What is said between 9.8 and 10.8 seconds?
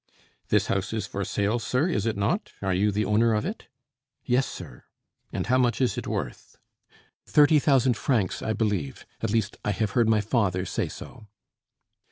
heard my father